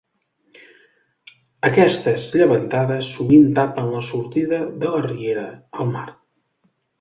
[1.69, 5.45] Aquestes llevantades sovint tapen la sortida de la riera
[5.85, 6.09] al mar.